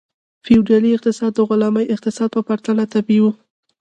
[0.45, 3.25] فیوډالي اقتصاد د غلامي اقتصاد په پرتله طبیعي و.